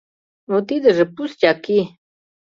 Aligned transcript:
Но 0.49 0.57
тидыже— 0.67 1.05
пустяки! 1.15 1.79